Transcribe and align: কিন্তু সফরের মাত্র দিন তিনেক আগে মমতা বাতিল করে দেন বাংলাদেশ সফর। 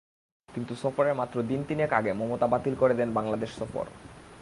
কিন্তু 0.49 0.73
সফরের 0.75 1.15
মাত্র 1.15 1.37
দিন 1.43 1.61
তিনেক 1.63 1.89
আগে 1.93 2.11
মমতা 2.13 2.47
বাতিল 2.47 2.73
করে 2.75 2.93
দেন 2.93 3.09
বাংলাদেশ 3.13 3.51
সফর। 3.59 3.85